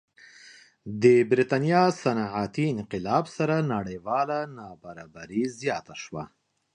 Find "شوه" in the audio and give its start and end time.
6.03-6.23